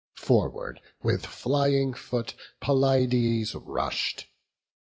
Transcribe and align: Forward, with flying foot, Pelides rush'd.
Forward, 0.17 0.81
with 1.03 1.27
flying 1.27 1.93
foot, 1.93 2.33
Pelides 2.59 3.53
rush'd. 3.53 4.25